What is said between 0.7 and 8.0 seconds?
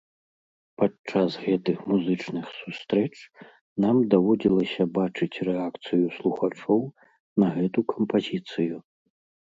Падчас гэтых музычных сустрэч нам даводзілася бачыць рэакцыю слухачоў на гэту